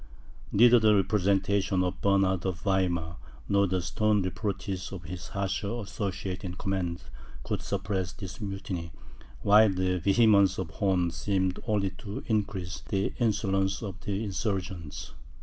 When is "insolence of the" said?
13.19-14.23